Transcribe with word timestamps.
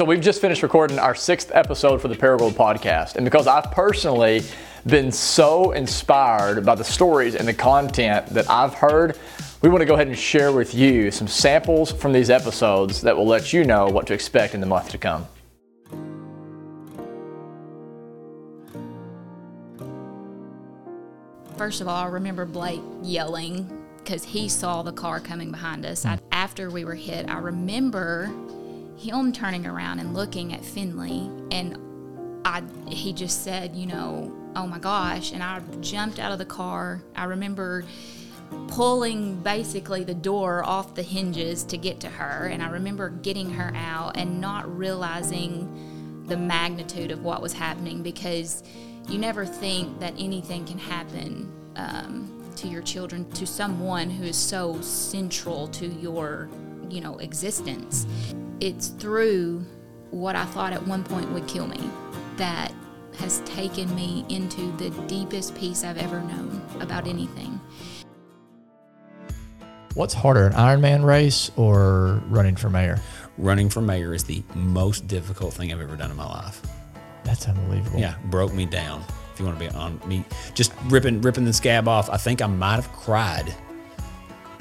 So 0.00 0.06
we've 0.06 0.18
just 0.18 0.40
finished 0.40 0.62
recording 0.62 0.98
our 0.98 1.14
sixth 1.14 1.50
episode 1.52 2.00
for 2.00 2.08
the 2.08 2.14
Paragould 2.14 2.52
podcast. 2.52 3.16
And 3.16 3.24
because 3.26 3.46
I've 3.46 3.70
personally 3.70 4.42
been 4.86 5.12
so 5.12 5.72
inspired 5.72 6.64
by 6.64 6.74
the 6.74 6.84
stories 6.84 7.34
and 7.34 7.46
the 7.46 7.52
content 7.52 8.24
that 8.28 8.48
I've 8.48 8.72
heard, 8.72 9.18
we 9.60 9.68
want 9.68 9.82
to 9.82 9.84
go 9.84 9.92
ahead 9.92 10.06
and 10.06 10.16
share 10.16 10.52
with 10.52 10.74
you 10.74 11.10
some 11.10 11.28
samples 11.28 11.92
from 11.92 12.14
these 12.14 12.30
episodes 12.30 13.02
that 13.02 13.14
will 13.14 13.26
let 13.26 13.52
you 13.52 13.62
know 13.62 13.88
what 13.88 14.06
to 14.06 14.14
expect 14.14 14.54
in 14.54 14.62
the 14.62 14.66
month 14.66 14.88
to 14.88 14.96
come. 14.96 15.26
First 21.58 21.82
of 21.82 21.88
all, 21.88 22.06
I 22.06 22.08
remember 22.08 22.46
Blake 22.46 22.80
yelling 23.02 23.70
because 23.98 24.24
he 24.24 24.48
saw 24.48 24.80
the 24.80 24.92
car 24.92 25.20
coming 25.20 25.50
behind 25.50 25.84
us. 25.84 26.06
I, 26.06 26.18
after 26.32 26.70
we 26.70 26.86
were 26.86 26.94
hit, 26.94 27.28
I 27.28 27.36
remember 27.36 28.32
him 29.00 29.32
turning 29.32 29.66
around 29.66 29.98
and 29.98 30.14
looking 30.14 30.52
at 30.52 30.64
Finley, 30.64 31.30
and 31.50 31.78
I 32.44 32.62
he 32.88 33.12
just 33.12 33.44
said, 33.44 33.74
you 33.74 33.86
know, 33.86 34.32
oh 34.54 34.66
my 34.66 34.78
gosh, 34.78 35.32
and 35.32 35.42
I 35.42 35.60
jumped 35.80 36.18
out 36.18 36.32
of 36.32 36.38
the 36.38 36.44
car. 36.44 37.02
I 37.16 37.24
remember 37.24 37.84
pulling 38.68 39.36
basically 39.42 40.04
the 40.04 40.14
door 40.14 40.64
off 40.64 40.94
the 40.94 41.02
hinges 41.02 41.64
to 41.64 41.78
get 41.78 42.00
to 42.00 42.08
her, 42.08 42.46
and 42.46 42.62
I 42.62 42.68
remember 42.68 43.08
getting 43.08 43.50
her 43.50 43.72
out 43.74 44.16
and 44.16 44.40
not 44.40 44.76
realizing 44.76 46.24
the 46.26 46.36
magnitude 46.36 47.10
of 47.10 47.22
what 47.22 47.40
was 47.40 47.52
happening 47.52 48.02
because 48.02 48.62
you 49.08 49.18
never 49.18 49.44
think 49.46 49.98
that 50.00 50.14
anything 50.18 50.64
can 50.64 50.78
happen 50.78 51.50
um, 51.76 52.52
to 52.56 52.68
your 52.68 52.82
children 52.82 53.28
to 53.32 53.46
someone 53.46 54.10
who 54.10 54.24
is 54.24 54.36
so 54.36 54.80
central 54.80 55.66
to 55.68 55.86
your 55.86 56.48
you 56.90 57.00
know 57.00 57.16
existence 57.18 58.06
it's 58.60 58.88
through 58.88 59.64
what 60.10 60.36
i 60.36 60.44
thought 60.46 60.72
at 60.72 60.86
one 60.86 61.04
point 61.04 61.30
would 61.32 61.46
kill 61.46 61.66
me 61.66 61.90
that 62.36 62.72
has 63.18 63.40
taken 63.40 63.92
me 63.94 64.24
into 64.28 64.72
the 64.76 64.90
deepest 65.06 65.54
peace 65.54 65.84
i've 65.84 65.98
ever 65.98 66.20
known 66.20 66.60
about 66.80 67.06
anything 67.06 67.60
What's 69.94 70.14
harder, 70.14 70.46
an 70.46 70.52
Ironman 70.52 71.04
race 71.04 71.50
or 71.56 72.22
running 72.28 72.54
for 72.54 72.70
mayor? 72.70 73.00
Running 73.38 73.68
for 73.68 73.80
mayor 73.80 74.14
is 74.14 74.22
the 74.22 74.40
most 74.54 75.08
difficult 75.08 75.52
thing 75.52 75.72
I've 75.72 75.80
ever 75.80 75.96
done 75.96 76.12
in 76.12 76.16
my 76.16 76.26
life. 76.26 76.62
That's 77.24 77.48
unbelievable. 77.48 77.98
Yeah, 77.98 78.14
broke 78.26 78.54
me 78.54 78.66
down. 78.66 79.04
If 79.32 79.40
you 79.40 79.46
want 79.46 79.58
to 79.58 79.68
be 79.68 79.70
on 79.74 80.00
me, 80.06 80.24
just 80.54 80.72
ripping 80.86 81.20
ripping 81.22 81.44
the 81.44 81.52
scab 81.52 81.88
off. 81.88 82.08
I 82.08 82.18
think 82.18 82.40
I 82.40 82.46
might 82.46 82.76
have 82.76 82.90
cried 82.92 83.52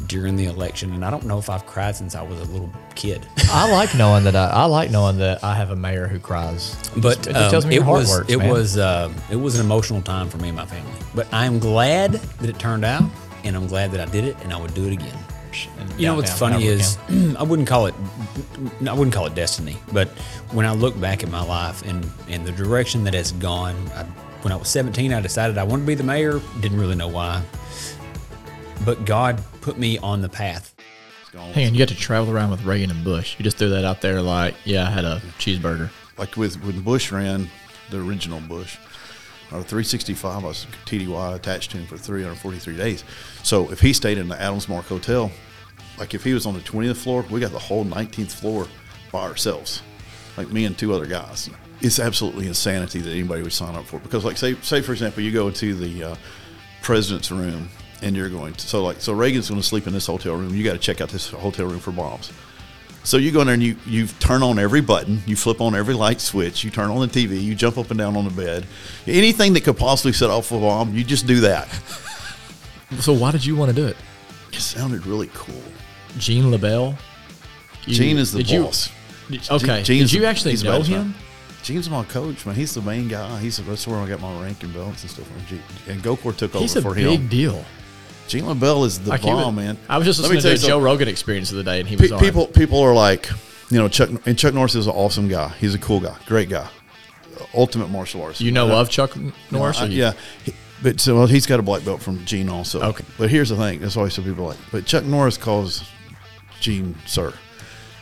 during 0.10 0.36
the 0.36 0.46
election, 0.46 0.92
and 0.92 1.06
I 1.06 1.10
don't 1.10 1.26
know 1.26 1.38
if 1.38 1.50
I've 1.50 1.66
cried 1.66 1.96
since 1.96 2.16
I 2.16 2.22
was 2.22 2.42
a 2.42 2.52
little 2.52 2.70
kid. 2.96 3.26
I 3.52 3.72
like 3.72 3.96
knowing 3.96 4.26
that 4.26 4.36
I, 4.36 4.48
I 4.50 4.66
like 4.66 4.92
knowing 4.92 5.18
that 5.20 5.42
I 5.44 5.56
have 5.56 5.72
a 5.72 5.76
mayor 5.76 6.08
who 6.08 6.20
cries. 6.20 6.76
But 6.98 7.26
it 7.28 7.34
just 7.34 7.52
tells 7.52 7.64
um, 7.64 7.70
me 7.70 7.76
it 7.76 7.78
your 7.78 7.86
heart 7.86 8.00
was 8.00 8.10
works, 8.10 8.30
it 8.34 8.38
man. 8.38 8.50
was 8.50 8.78
uh, 8.78 9.14
it 9.32 9.38
was 9.38 9.58
an 9.58 9.66
emotional 9.66 10.02
time 10.02 10.30
for 10.30 10.38
me 10.38 10.50
and 10.50 10.58
my 10.58 10.66
family. 10.66 10.92
But 11.16 11.32
I'm 11.34 11.60
glad 11.60 12.14
that 12.14 12.50
it 12.50 12.60
turned 12.60 12.84
out, 12.84 13.10
and 13.46 13.56
I'm 13.56 13.68
glad 13.68 13.92
that 13.92 14.02
I 14.02 14.12
did 14.12 14.26
it, 14.26 14.36
and 14.42 14.52
I 14.52 14.60
would 14.60 14.74
do 14.74 14.86
it 14.86 14.92
again. 14.94 15.18
And 15.80 16.00
You 16.00 16.08
know 16.08 16.16
what's 16.16 16.38
funny 16.38 16.68
is 16.68 16.98
I 17.38 17.44
wouldn't 17.44 17.68
call 17.68 17.88
it 17.88 17.96
I 18.86 18.94
wouldn't 18.94 19.14
call 19.14 19.26
it 19.26 19.36
destiny, 19.36 19.78
but 19.92 20.10
when 20.52 20.66
I 20.66 20.74
look 20.74 21.00
back 21.00 21.24
at 21.24 21.30
my 21.30 21.44
life 21.44 21.82
and 21.84 22.10
and 22.28 22.46
the 22.46 22.52
direction 22.52 23.04
that 23.06 23.16
it's 23.16 23.32
gone, 23.34 23.76
I, 23.96 24.04
when 24.42 24.54
I 24.54 24.56
was 24.56 24.70
17, 24.70 25.12
I 25.12 25.22
decided 25.22 25.58
I 25.58 25.64
wanted 25.64 25.84
to 25.84 25.88
be 25.88 25.96
the 25.96 26.04
mayor. 26.04 26.40
Didn't 26.62 26.80
really 26.80 26.96
know 26.96 27.10
why, 27.10 27.44
but 28.86 29.06
God 29.06 29.42
put 29.62 29.78
me 29.78 29.98
on 30.00 30.22
the 30.22 30.30
path. 30.30 30.76
Hang 31.32 31.68
on, 31.68 31.74
you 31.74 31.80
got 31.80 31.90
to 31.90 31.96
travel 31.96 32.34
around 32.34 32.50
with 32.50 32.64
Reagan 32.66 32.90
and 32.90 33.04
Bush. 33.04 33.36
You 33.38 33.44
just 33.44 33.58
threw 33.58 33.70
that 33.70 33.86
out 33.86 34.02
there 34.02 34.22
like, 34.22 34.56
yeah, 34.66 34.88
I 34.88 34.90
had 34.90 35.06
a 35.06 35.22
cheeseburger. 35.38 35.90
like 36.18 36.36
with 36.36 36.56
when 36.64 36.82
Bush 36.82 37.12
ran 37.12 37.48
the 37.92 38.02
original 38.02 38.40
Bush, 38.42 38.78
or 39.52 39.64
365, 39.64 40.44
I 40.44 40.48
was 40.48 40.68
TDY 40.86 41.36
attached 41.36 41.72
to 41.72 41.78
him 41.78 41.88
for 41.88 41.98
343 41.98 42.78
days. 42.78 43.04
So 43.44 43.72
if 43.72 43.80
he 43.80 43.94
stayed 43.94 44.18
in 44.18 44.28
the 44.28 44.40
Adams 44.40 44.70
Mark 44.70 44.86
Hotel, 44.86 45.32
like 45.98 46.14
if 46.14 46.24
he 46.24 46.34
was 46.34 46.46
on 46.46 46.54
the 46.54 46.60
20th 46.62 46.98
floor, 46.98 47.26
we 47.30 47.40
got 47.40 47.52
the 47.52 47.60
whole 47.60 47.86
19th 47.86 48.32
floor 48.32 48.68
by 49.12 49.24
ourselves, 49.24 49.82
like 50.38 50.52
me 50.52 50.66
and 50.66 50.78
two 50.78 50.94
other 50.94 51.08
guys. 51.08 51.50
It's 51.82 52.00
absolutely 52.00 52.48
insanity 52.48 53.00
that 53.00 53.12
anybody 53.12 53.42
would 53.42 53.54
sign 53.54 53.76
up 53.76 53.86
for. 53.86 54.00
Because 54.00 54.26
like 54.26 54.38
say 54.38 54.56
say 54.62 54.82
for 54.82 54.92
example, 54.92 55.24
you 55.24 55.32
go 55.32 55.48
into 55.48 55.74
the 55.76 56.04
uh, 56.04 56.16
president's 56.82 57.32
room 57.32 57.70
and 58.02 58.16
you're 58.16 58.30
going 58.30 58.54
to 58.54 58.68
so 58.68 58.84
like 58.84 59.02
so 59.02 59.14
Reagan's 59.14 59.50
going 59.50 59.62
to 59.62 59.68
sleep 59.68 59.88
in 59.88 59.94
this 59.94 60.06
hotel 60.08 60.36
room. 60.36 60.54
You 60.56 60.64
got 60.64 60.74
to 60.74 60.80
check 60.80 61.02
out 61.02 61.10
this 61.10 61.30
hotel 61.30 61.66
room 61.68 61.80
for 61.80 61.92
bombs. 61.92 62.32
So 63.04 63.16
you 63.18 63.32
go 63.32 63.40
in 63.42 63.48
there 63.48 63.54
and 63.54 63.64
you, 63.64 63.78
you 63.88 64.08
turn 64.08 64.44
on 64.44 64.60
every 64.60 64.82
button, 64.82 65.22
you 65.26 65.36
flip 65.38 65.62
on 65.62 65.74
every 65.74 65.94
light 65.94 66.20
switch, 66.20 66.64
you 66.66 66.70
turn 66.70 66.90
on 66.92 67.00
the 67.00 67.08
TV, 67.08 67.42
you 67.42 67.56
jump 67.56 67.78
up 67.78 67.90
and 67.92 67.98
down 67.98 68.18
on 68.18 68.26
the 68.26 68.30
bed. 68.30 68.66
Anything 69.08 69.54
that 69.54 69.64
could 69.64 69.78
possibly 69.78 70.12
set 70.12 70.30
off 70.30 70.52
a 70.52 70.60
bomb, 70.60 70.94
you 70.94 71.04
just 71.04 71.26
do 71.28 71.40
that. 71.42 71.68
So 73.00 73.14
why 73.14 73.30
did 73.32 73.46
you 73.46 73.56
want 73.56 73.70
to 73.70 73.76
do 73.76 73.86
it? 73.88 73.96
It 74.52 74.60
sounded 74.60 75.06
really 75.06 75.30
cool. 75.36 75.62
Gene 76.18 76.46
LeBell? 76.46 76.98
You- 77.86 77.94
Gene 77.96 78.18
is 78.18 78.32
the 78.32 78.42
you- 78.42 78.64
boss. 78.64 78.90
did- 79.30 79.48
okay. 79.50 79.84
Gene's 79.84 80.10
did 80.12 80.20
you 80.20 80.26
actually 80.26 80.56
the 80.56 80.64
know 80.64 80.82
him? 80.82 81.14
Gene's 81.62 81.88
my 81.88 82.04
coach, 82.06 82.46
man. 82.48 82.56
He's 82.56 82.74
the 82.74 82.82
main 82.82 83.08
guy. 83.08 83.38
He's 83.42 83.58
the, 83.58 83.64
that's 83.64 83.86
where 83.88 84.00
I 84.00 84.08
got 84.08 84.22
my 84.22 84.42
rank 84.42 84.64
and 84.64 84.74
belts 84.74 85.04
and 85.04 85.12
stuff. 85.12 85.28
from. 85.28 85.46
Gene- 85.46 85.62
And 85.88 86.02
Gokor 86.02 86.36
took 86.36 86.56
over 86.56 86.64
He's 86.64 86.76
a 86.78 86.82
for 86.82 86.96
big 86.96 87.06
him. 87.20 87.28
deal. 87.28 87.64
Gene 88.30 88.44
LeBell 88.46 88.86
is 88.86 89.00
the 89.00 89.18
bomb, 89.18 89.56
was- 89.56 89.66
man. 89.66 89.78
I 89.90 89.98
was 89.98 90.06
just 90.06 90.20
listening 90.22 90.42
to 90.42 90.50
you 90.52 90.56
Joe 90.56 90.62
something. 90.68 90.84
Rogan 90.84 91.08
experience 91.10 91.52
of 91.52 91.58
the 91.58 91.64
day, 91.64 91.80
and 91.80 91.90
he 91.90 91.96
was 91.98 92.12
on. 92.12 92.20
people 92.20 92.48
people 92.48 92.80
are 92.80 92.94
like, 92.94 93.30
you 93.70 93.78
know, 93.78 93.90
Chuck 93.90 94.10
and 94.26 94.38
Chuck 94.38 94.54
Norris 94.54 94.76
is 94.76 94.88
an 94.88 94.94
awesome 94.94 95.28
guy. 95.28 95.50
He's 95.60 95.74
a 95.76 95.80
cool 95.80 96.00
guy, 96.00 96.16
great 96.28 96.48
guy, 96.50 96.68
ultimate 97.54 97.90
martial 97.90 98.22
artist. 98.22 98.42
You 98.42 98.52
know 98.52 98.72
of 98.72 98.90
Chuck 98.90 99.18
Norris? 99.52 99.80
I- 99.82 99.86
or 99.86 99.90
you- 99.90 99.98
yeah, 100.00 100.14
He- 100.46 100.54
but 100.82 101.00
so 101.02 101.16
well, 101.18 101.28
he's 101.28 101.46
got 101.46 101.60
a 101.60 101.64
black 101.64 101.84
belt 101.84 102.02
from 102.02 102.24
Gene 102.26 102.50
also. 102.50 102.82
Okay. 102.82 103.04
but 103.18 103.30
here's 103.30 103.50
the 103.50 103.56
thing: 103.58 103.80
that's 103.80 103.98
always 103.98 104.14
some 104.14 104.24
people 104.24 104.46
like, 104.46 104.58
but 104.72 104.86
Chuck 104.86 105.04
Norris 105.04 105.38
calls 105.38 105.84
Gene 106.60 106.96
sir. 107.06 107.34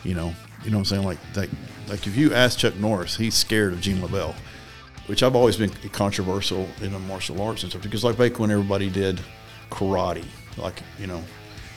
You 0.04 0.14
know, 0.14 0.34
you 0.64 0.72
know 0.72 0.78
what 0.78 0.82
I'm 0.82 0.86
saying? 0.86 1.04
Like, 1.04 1.18
like, 1.36 1.50
like 1.88 2.06
if 2.06 2.16
you 2.18 2.34
ask 2.34 2.60
Chuck 2.60 2.76
Norris, 2.76 3.16
he's 3.18 3.34
scared 3.36 3.74
of 3.74 3.82
Gene 3.82 3.98
LeBell, 4.02 4.36
which 5.08 5.24
I've 5.24 5.36
always 5.36 5.56
been 5.58 5.70
controversial 5.92 6.68
in 6.82 6.92
the 6.92 7.00
martial 7.00 7.42
arts 7.42 7.64
and 7.64 7.72
stuff 7.72 7.82
because 7.82 8.04
like 8.04 8.18
back 8.18 8.40
when 8.40 8.52
everybody 8.52 8.90
did 8.90 9.20
karate, 9.70 10.26
like 10.58 10.82
you 11.00 11.08
know, 11.08 11.24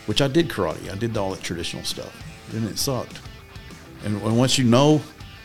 which 0.06 0.20
I 0.22 0.28
did 0.28 0.48
karate, 0.48 0.90
I 0.90 0.96
did 0.96 1.16
all 1.16 1.30
that 1.32 1.42
traditional 1.42 1.84
stuff, 1.84 2.14
and 2.54 2.68
it 2.68 2.78
sucked. 2.78 3.20
And 4.04 4.20
once 4.36 4.56
you 4.58 4.64
know, 4.64 5.02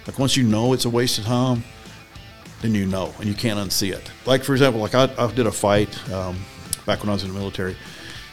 like 0.07 0.17
once 0.19 0.38
you 0.38 0.44
know 0.44 0.73
it's 0.73 0.85
a 0.85 0.89
waste 0.89 1.17
of 1.19 1.25
time, 1.25 1.63
then 2.61 2.73
you 2.73 2.85
know, 2.85 3.13
and 3.19 3.28
you 3.28 3.34
can't 3.34 3.59
unsee 3.59 3.91
it. 3.94 4.09
Like 4.25 4.44
for 4.44 4.53
example, 4.53 4.81
like 4.81 4.95
I, 4.95 5.09
I 5.17 5.31
did 5.31 5.45
a 5.47 5.51
fight 5.51 5.89
um, 6.11 6.38
back 6.85 7.01
when 7.01 7.09
I 7.09 7.13
was 7.13 7.23
in 7.23 7.34
the 7.34 7.38
military, 7.38 7.75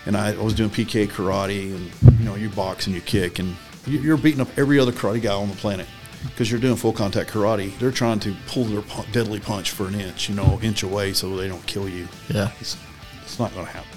and 0.06 0.16
I, 0.16 0.32
was 0.36 0.54
doing 0.54 0.70
PK 0.70 1.08
karate, 1.08 1.74
and 1.74 2.18
you 2.20 2.24
know 2.24 2.34
you 2.36 2.48
box 2.50 2.86
and 2.86 2.94
you 2.94 3.02
kick, 3.02 3.38
and 3.38 3.56
you- 3.86 4.00
you're 4.00 4.16
beating 4.16 4.40
up 4.40 4.48
every 4.56 4.78
other 4.78 4.92
karate 4.92 5.20
guy 5.20 5.34
on 5.34 5.48
the 5.48 5.56
planet 5.56 5.86
because 6.26 6.48
you're 6.52 6.60
doing 6.60 6.76
full 6.76 6.92
contact 6.92 7.30
karate. 7.32 7.76
They're 7.80 7.90
trying 7.90 8.20
to 8.20 8.32
pull 8.46 8.64
their 8.64 8.82
deadly 9.10 9.40
punch 9.40 9.72
for 9.72 9.88
an 9.88 9.96
inch, 9.96 10.28
you 10.28 10.36
know, 10.36 10.60
inch 10.62 10.84
away, 10.84 11.14
so 11.14 11.36
they 11.36 11.48
don't 11.48 11.66
kill 11.66 11.88
you. 11.88 12.06
Yeah. 12.28 12.52
It's, 12.60 12.76
it's 13.24 13.40
not 13.40 13.52
going 13.54 13.66
to 13.66 13.72
happen. 13.72 13.88